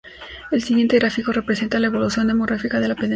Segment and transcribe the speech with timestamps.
[0.49, 3.09] El siguiente gráfico representa la evolución demográfica de la pedanía